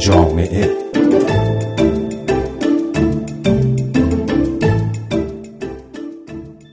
[0.00, 0.70] جامعه.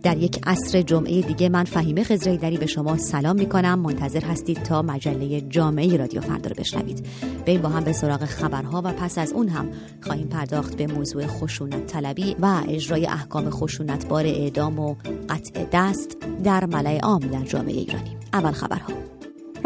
[0.03, 3.79] در یک عصر جمعه دیگه من فهیمه خزریدری به شما سلام می‌کنم.
[3.79, 7.05] منتظر هستید تا مجله جامعه رادیو فردا رو بشنوید.
[7.46, 9.69] بریم با هم به سراغ خبرها و پس از اون هم
[10.01, 14.96] خواهیم پرداخت به موضوع خشونت طلبی و اجرای احکام خشونتبار اعدام و
[15.29, 18.17] قطع دست در ملع عام در جامعه ایرانی.
[18.34, 19.16] اول خبرها.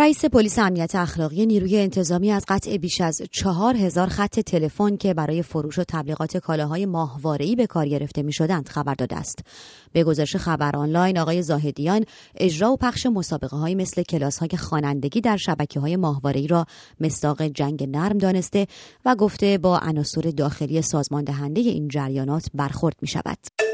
[0.01, 5.13] رئیس پلیس امنیت اخلاقی نیروی انتظامی از قطع بیش از چهار هزار خط تلفن که
[5.13, 9.39] برای فروش و تبلیغات کالاهای ماهواره‌ای به کار گرفته می شدند خبر داده است.
[9.93, 15.21] به گزارش خبر آنلاین آقای زاهدیان اجرا و پخش مسابقه های مثل کلاس های خوانندگی
[15.21, 16.65] در شبکه های ماهواره‌ای را
[16.99, 18.67] مستاق جنگ نرم دانسته
[19.05, 23.70] و گفته با عناصر داخلی سازمان دهنده این جریانات برخورد می شود.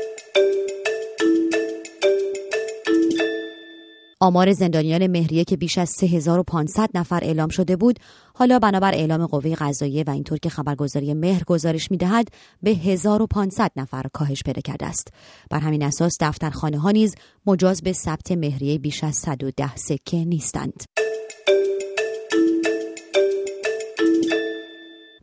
[4.19, 7.99] آمار زندانیان مهریه که بیش از 3500 نفر اعلام شده بود
[8.33, 12.27] حالا بنابر اعلام قوه قضاییه و اینطور که خبرگزاری مهر گزارش می‌دهد
[12.63, 15.07] به 1500 نفر کاهش پیدا کرده است.
[15.49, 20.83] بر همین اساس دفترخانه ها نیز مجاز به ثبت مهریه بیش از 110 سکه نیستند.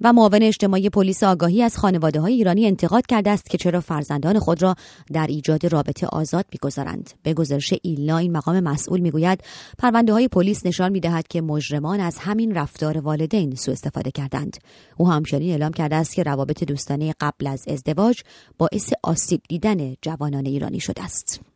[0.05, 4.39] و معاون اجتماعی پلیس آگاهی از خانواده های ایرانی انتقاد کرده است که چرا فرزندان
[4.39, 4.75] خود را
[5.13, 7.11] در ایجاد رابطه آزاد می‌گذارند.
[7.23, 9.45] به گزارش ایلنا این مقام مسئول می‌گوید
[9.79, 14.57] پرونده های پلیس نشان می‌دهد که مجرمان از همین رفتار والدین سوء استفاده کردند.
[14.97, 18.23] او همچنین اعلام کرده است که روابط دوستانه قبل از ازدواج
[18.59, 21.54] باعث آسیب دیدن جوانان ایرانی شده است.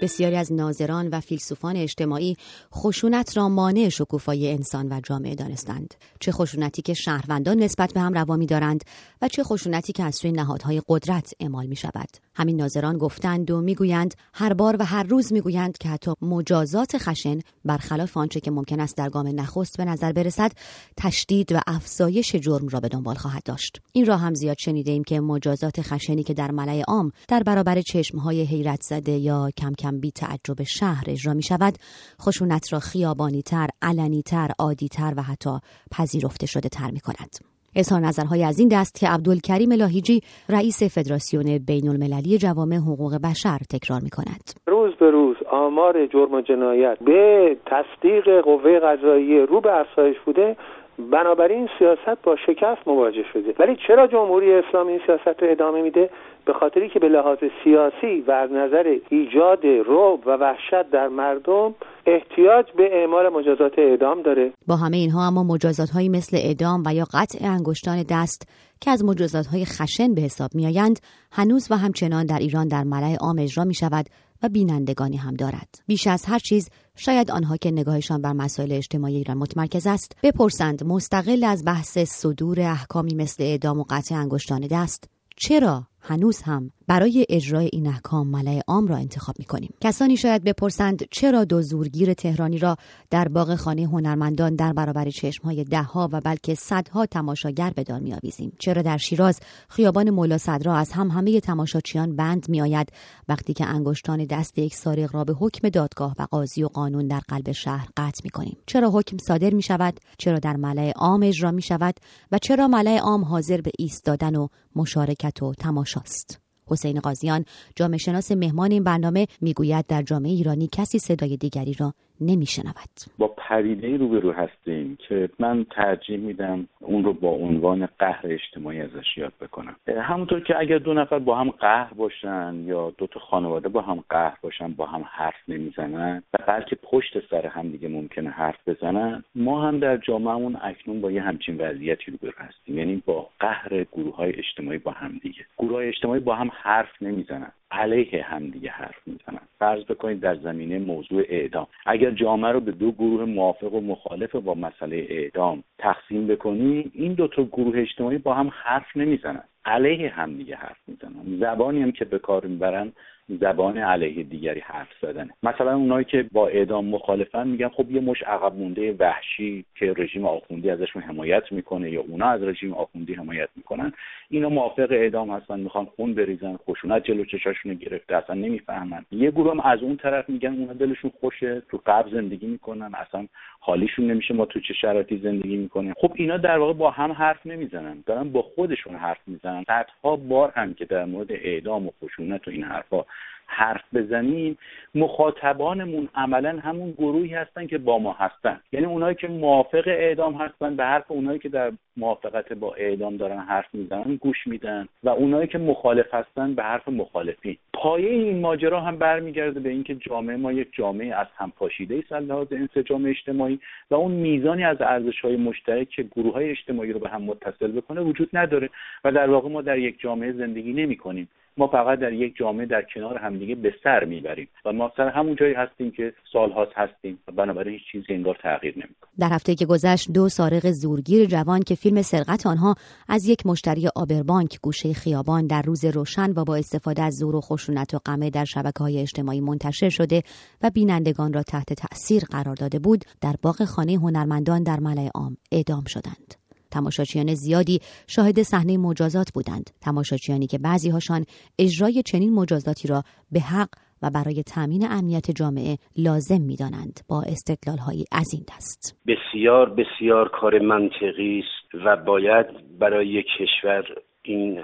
[0.00, 2.36] بسیاری از ناظران و فیلسوفان اجتماعی
[2.74, 5.94] خشونت را مانع شکوفایی انسان و جامعه دانستند.
[6.20, 8.84] چه خشونتی که شهروندان نسبت به هم روا دارند
[9.22, 13.60] و چه خشونتی که از سوی نهادهای قدرت اعمال می شود همین ناظران گفتند و
[13.60, 18.80] می‌گویند هر بار و هر روز می‌گویند که حتی مجازات خشن برخلاف آنچه که ممکن
[18.80, 20.52] است در گام نخست به نظر برسد
[20.96, 23.80] تشدید و افزایش جرم را به دنبال خواهد داشت.
[23.92, 27.80] این را هم زیاد شنیده ایم که مجازات خشنی که در ملع عام در برابر
[27.80, 31.74] چشمهای حیرت زده یا کم کم بی تعجب شهر اجرا می شود
[32.22, 35.50] خشونت را خیابانی تر، علنی تر، عادی تر و حتی
[35.90, 37.58] پذیرفته شده تر می کند.
[37.76, 43.58] اظهار نظرهای از این دست که عبدالکریم لاهیجی رئیس فدراسیون بین المللی جوامع حقوق بشر
[43.70, 44.44] تکرار می کند.
[44.66, 50.56] روز به روز آمار جرم و جنایت به تصدیق قوه قضایی رو به افزایش بوده
[50.98, 53.54] بنابراین سیاست با شکست مواجه شده.
[53.58, 56.10] ولی چرا جمهوری اسلامی این سیاست رو ادامه میده؟
[56.44, 61.74] به خاطری که به لحاظ سیاسی و از نظر ایجاد رعب و وحشت در مردم
[62.06, 64.52] احتیاج به اعمال مجازات اعدام داره.
[64.66, 68.48] با همه اینها اما مجازات هایی مثل اعدام و یا قطع انگشتان دست
[68.80, 71.00] که از مجازات خشن به حساب می آیند
[71.32, 74.06] هنوز و همچنان در ایران در ملع عام اجرا می شود
[74.42, 75.68] و بینندگانی هم دارد.
[75.86, 80.84] بیش از هر چیز شاید آنها که نگاهشان بر مسائل اجتماعی ایران متمرکز است بپرسند
[80.84, 85.04] مستقل از بحث صدور احکامی مثل اعدام و قطع انگشتان دست
[85.36, 89.74] چرا هنوز هم برای اجرای این احکام ملع عام را انتخاب می کنیم.
[89.80, 92.76] کسانی شاید بپرسند چرا دو زورگیر تهرانی را
[93.10, 98.52] در باغ خانه هنرمندان در برابر چشمهای دهها و بلکه صدها تماشاگر به دار میآویزیم؟
[98.58, 102.92] چرا در شیراز خیابان مولا صدرا از هم همه تماشاچیان بند میآید
[103.28, 107.20] وقتی که انگشتان دست یک سارق را به حکم دادگاه و قاضی و قانون در
[107.28, 111.50] قلب شهر قطع می کنیم چرا حکم صادر می شود چرا در ملع عام اجرا
[111.50, 111.94] می شود
[112.32, 117.44] و چرا ملع عام حاضر به ایستادن و مشارکت و تماشاست؟ حسین قاضیان
[117.76, 122.94] جامعه شناس مهمان این برنامه می‌گوید در جامعه ایرانی کسی صدای دیگری را نمیشنود.
[123.18, 129.16] با پریده روبرو هستیم که من ترجیح میدم اون رو با عنوان قهر اجتماعی ازش
[129.16, 129.76] یاد بکنم.
[130.02, 134.04] همونطور که اگر دو نفر با هم قهر باشن یا دو تا خانواده با هم
[134.10, 139.24] قهر باشن با هم حرف نمی‌زنن و بلکه پشت سر هم دیگه ممکنه حرف بزنن
[139.34, 142.78] ما هم در جامعهمون اکنون با یه همچین وضعیتی روبرو هستیم.
[142.78, 145.44] یعنی با قهر گروه های اجتماعی با هم دیگه.
[145.58, 147.52] گروه های اجتماعی با هم حرف نمی‌زنن.
[147.70, 149.40] علیه همدیگه حرف می‌زنن.
[149.58, 151.66] فرض بکنید در زمینه موضوع اعدام.
[151.86, 157.12] اگر جامعه رو به دو گروه موافق و مخالف با مسئله اعدام تقسیم بکنی این
[157.12, 159.44] دو تا گروه اجتماعی با هم حرف نمی‌زنن.
[159.68, 161.38] علیه همدیگه حرف می‌زنن.
[161.40, 162.92] زبانی هم که به کار می‌برن
[163.40, 165.30] زبان علیه دیگری حرف زدنه.
[165.42, 170.26] مثلا اونایی که با اعدام مخالفن میگن خب یه مش عقب مونده وحشی که رژیم
[170.26, 173.92] آخوندی ازشون حمایت می‌کنه یا اونا از رژیم آخوندی حمایت می‌کنن.
[174.30, 179.04] اینا موافق اعدام هستن می‌خوان خون بریزن خشونت جلو چشاشون گرفته اصلا نمی‌فهمن.
[179.12, 183.26] یه گروه هم از اون طرف میگن اونا دلشون خوشه تو قبل زندگی می‌کنن اصلا
[183.68, 185.94] حالیشون نمیشه ما تو چه شرایطی زندگی می‌کنیم.
[185.96, 188.02] خب اینا در واقع با هم حرف نمی‌زنن.
[188.06, 189.64] دارن با خودشون حرف می‌زنن.
[189.64, 193.06] صدها بار هم که در مورد اعدام و خشونت و این حرفها
[193.48, 194.58] حرف بزنیم
[194.94, 198.60] مخاطبانمون عملا همون گروهی هستن که با ما هستن.
[198.72, 203.38] یعنی اونایی که موافق اعدام هستن به حرف اونایی که در موافقت با اعدام دارن
[203.38, 207.56] حرف می‌زنن گوش میدن و اونایی که مخالف هستن به حرف مخالفین.
[207.72, 212.12] پایه این ماجرا هم برمیگرده به اینکه جامعه ما یک جامعه از هم پاشیده است
[212.12, 213.60] از لحاظ انسجام اجتماعی
[213.90, 217.72] و اون میزانی از ارزش های مشترک که گروه های اجتماعی رو به هم متصل
[217.72, 218.70] بکنه وجود نداره
[219.04, 221.28] و در واقع ما در یک جامعه زندگی نمی کنیم
[221.58, 225.36] ما فقط در یک جامعه در کنار همدیگه به سر می‌بریم و ما سر همون
[225.36, 229.10] جایی هستیم که سالهاست هستیم و بنابراین هیچ چیزی انگار تغییر نمی‌کنه.
[229.18, 232.74] در هفته که گذشت دو سارق زورگیر جوان که فیلم سرقت آنها
[233.08, 237.40] از یک مشتری آبربانک گوشه خیابان در روز روشن و با استفاده از زور و
[237.40, 240.22] خشونت و قمه در شبکه های اجتماعی منتشر شده
[240.62, 245.36] و بینندگان را تحت تأثیر قرار داده بود در باغ خانه هنرمندان در ملای عام
[245.52, 246.37] اعدام شدند.
[246.70, 249.70] تماشاچیان زیادی شاهد صحنه مجازات بودند.
[249.80, 251.24] تماشاچیانی که بعضی هاشان
[251.58, 253.68] اجرای چنین مجازاتی را به حق
[254.02, 257.00] و برای تامین امنیت جامعه لازم می‌دانند.
[257.08, 257.78] با استدلال
[258.12, 258.96] از این دست.
[259.06, 262.46] بسیار بسیار کار منطقی است و باید
[262.78, 263.84] برای کشور
[264.22, 264.62] این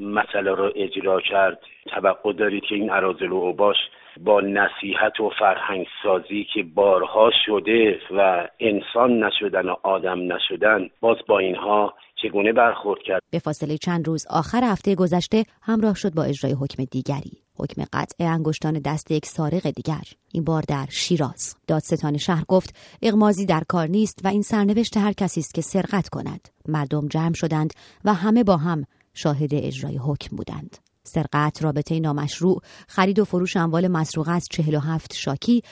[0.00, 1.58] مسئله را اجرا کرد.
[1.86, 3.76] توقع دارید که این اراذل و اوباش
[4.24, 11.16] با نصیحت و فرهنگ سازی که بارها شده و انسان نشدن و آدم نشدن باز
[11.28, 16.22] با اینها چگونه برخورد کرد؟ به فاصله چند روز آخر هفته گذشته همراه شد با
[16.22, 17.32] اجرای حکم دیگری.
[17.58, 20.02] حکم قطع انگشتان دست یک سارق دیگر.
[20.32, 21.56] این بار در شیراز.
[21.68, 26.08] دادستان شهر گفت اغمازی در کار نیست و این سرنوشت هر کسی است که سرقت
[26.08, 26.48] کند.
[26.68, 27.70] مردم جمع شدند
[28.04, 28.84] و همه با هم
[29.14, 30.76] شاهد اجرای حکم بودند.
[31.06, 35.62] سرقت رابطه نامشروع خرید و فروش اموال مسروقه از 47 شاکی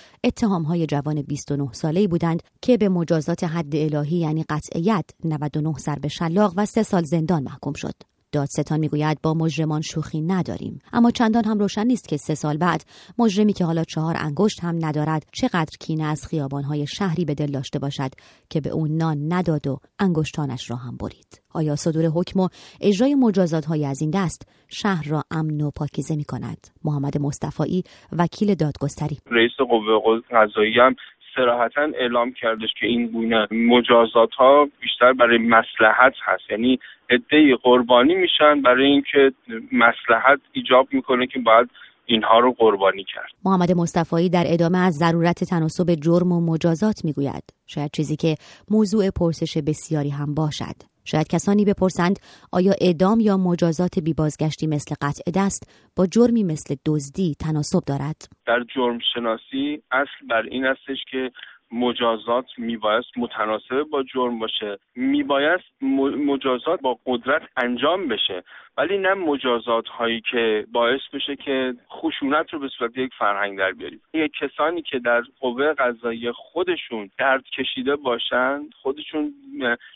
[0.43, 6.09] های جوان 29 ساله بودند که به مجازات حد الهی یعنی قطعیت 99 سر به
[6.09, 8.14] شلاق و سه سال زندان محکوم شد.
[8.35, 10.79] دادستان می‌گوید با مجرمان شوخی نداریم.
[10.93, 12.85] اما چندان هم روشن نیست که سه سال بعد
[13.19, 17.79] مجرمی که حالا چهار انگشت هم ندارد چقدر کینه از خیابانهای شهری به دل داشته
[17.79, 18.11] باشد
[18.51, 21.43] که به اون نان نداد و انگشتانش را هم برید.
[21.55, 22.49] آیا صدور حکم و
[22.81, 27.85] اجرای مجازات های از این دست شهر را امن و پاکیزه می کند محمد مصطفی
[28.13, 29.19] وکیل دادگستری.
[29.31, 30.95] رئیس قوه قضایی هم
[31.37, 36.51] سراحتا اعلام کردش که این گونه مجازات ها بیشتر برای مسلحت هست.
[36.51, 36.79] یعنی
[37.11, 39.33] عده قربانی میشن برای اینکه
[39.73, 41.71] مسلحت ایجاب می‌کنه که باید
[42.07, 43.31] اینها رو قربانی کرد.
[43.45, 47.45] محمد مصطفی در ادامه از ضرورت تناسب جرم و مجازات می‌گوید.
[47.67, 48.35] شاید چیزی که
[48.71, 50.94] موضوع پرسش بسیاری هم باشد.
[51.05, 52.19] شاید کسانی بپرسند
[52.53, 58.17] آیا اعدام یا مجازات بیبازگشتی مثل قطع دست با جرمی مثل دزدی تناسب دارد؟
[58.47, 61.31] در جرم شناسی اصل بر این استش که
[61.75, 64.79] مجازات میبایست متناسب با جرم باشه.
[64.97, 65.83] میبایست
[66.27, 68.43] مجازات با قدرت انجام بشه.
[68.77, 73.73] ولی نه مجازات هایی که باعث بشه که خشونت رو به صورت یک فرهنگ در
[73.73, 74.01] بیاریم.
[74.15, 79.35] یک کسانی که در قوه قضایی خودشون درد کشیده باشن خودشون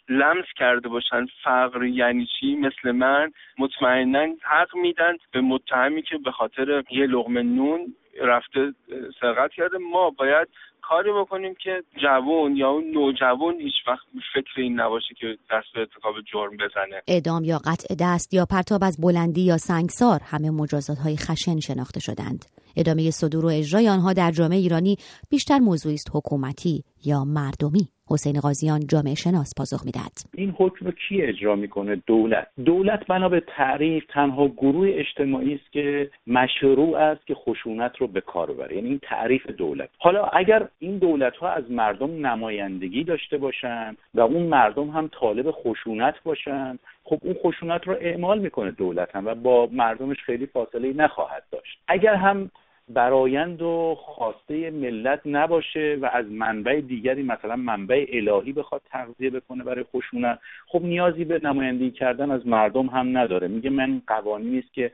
[0.08, 1.26] لمس کرده باشن.
[1.42, 7.42] فقر یعنی چی؟ مثل من مطمئنا حق میدن به متهمی که به خاطر یه لغمه
[7.42, 8.74] نون رفته
[9.20, 9.78] سرقت کرده.
[9.92, 10.48] ما باید
[10.82, 15.80] کاری بکنیم که جوون یا اون نوجوان هیچ وقت فکر این نباشه که دست به
[15.80, 17.02] ارتکاب جرم بزنه.
[17.08, 22.00] اعدام یا قطع دست یا پرتاب از بلندی یا سنگسار همه مجازات های خشن شناخته
[22.00, 22.44] شدند.
[22.76, 24.96] ادامه صدور و اجرای آنها در جامعه ایرانی
[25.30, 27.88] بیشتر موضوعی است حکومتی یا مردمی.
[28.10, 30.12] حسین قاضیان جامعه شناس پاسخ می‌دهد.
[30.34, 32.46] این حکم رو کی اجرا می‌کنه؟ دولت.
[32.64, 38.20] دولت بنا به تعریف تنها گروه اجتماعی است که مشروع است که خشونت رو به
[38.20, 38.76] کار ببره.
[38.76, 39.88] یعنی این تعریف دولت.
[39.98, 45.50] حالا اگر این دولت ها از مردم نمایندگی داشته باشن و اون مردم هم طالب
[45.50, 50.92] خشونت باشن خب اون خشونت رو اعمال می‌کنه دولت هم و با مردمش خیلی فاصله
[50.92, 51.78] نخواهد داشت.
[51.88, 52.50] اگر هم
[52.90, 59.64] برایند و خواسته ملت نباشه و از منبع دیگری مثلا منبع الهی بخواد تغذیه بکنه
[59.64, 60.38] برای خشونت.
[60.66, 63.48] خب نیازی به نمایندگی کردن از مردم هم نداره.
[63.48, 64.92] میگه من قوانینی است که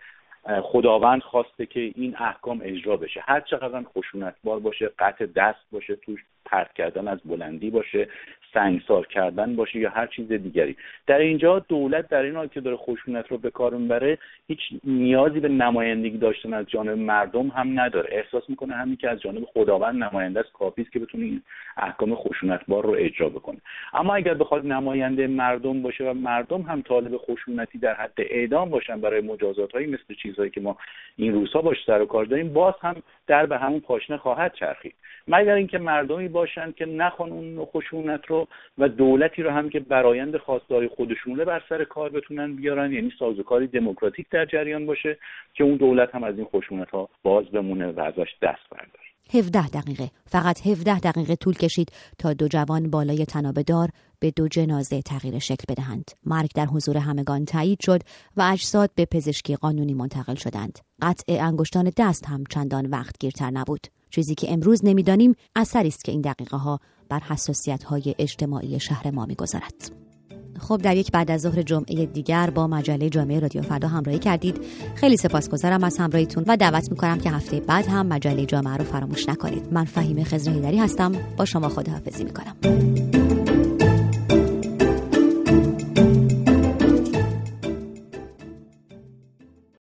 [0.62, 3.20] خداوند خواسته که این احکام اجرا بشه.
[3.24, 8.08] هر چقدر خشونتبار باشه قطع دست باشه توش پرت کردن از بلندی باشه.
[8.54, 10.76] سنگسار کردن باشه یا هر چیز دیگری.
[11.06, 15.40] در اینجا دولت در این حال که داره خشونت رو به کار می‌بره هیچ نیازی
[15.40, 18.08] به نمایندگی داشتن از جانب مردم هم نداره.
[18.12, 21.42] احساس می‌کنه همین که از جانب خداوند نماینده است کافی است که بتونه این
[21.76, 23.58] احکام خشونتبار رو اجرا بکنه.
[23.92, 29.00] اما اگر بخواد نماینده مردم باشه و مردم هم طالب خشونتی در حد اعدام باشن
[29.00, 30.76] برای مجازات مثل چیزهایی که ما
[31.16, 32.96] این روزها باش سر و کار داریم باز هم
[33.26, 34.94] در به همون پاشنه خواهد چرخید.
[35.28, 38.43] مگر اینکه مردمی باشن که نخوان اون خشونت رو
[38.78, 43.66] و دولتی رو هم که برایند خواستاری خودشونه بر سر کار بتونن بیارن یعنی سازوکاری
[43.66, 45.18] دموکراتیک در جریان باشه
[45.54, 49.04] که اون دولت هم از این خشونت ها باز بمونه و ازش دست برداره.
[49.34, 53.88] 17 دقیقه فقط 17 دقیقه طول کشید تا دو جوان بالای تنابدار
[54.20, 56.10] به دو جنازه تغییر شکل بدهند.
[56.26, 58.00] مرگ در حضور همگان تایید شد
[58.36, 60.78] و اجساد به پزشکی قانونی منتقل شدند.
[61.02, 63.86] قطع انگشتان دست هم چندان وقت گیرتر نبود.
[64.10, 69.10] چیزی که امروز نمی‌دانیم اثری است که این دقیقه ها بر حساسیت های اجتماعی شهر
[69.10, 69.90] ما می‌گذارد
[70.58, 74.60] خب در یک بعد از ظهر جمعه دیگر با مجله جامعه رادیو فردا همراهی کردید.
[74.94, 79.28] خیلی سپاسگزارم از همراهیتون و دعوت می‌کنم که هفته بعد هم مجله جامعه رو فراموش
[79.28, 79.72] نکنید.
[79.72, 81.12] من فهیم خزرهیدری هستم.
[81.36, 83.03] با شما خداحافظی می‌کنم.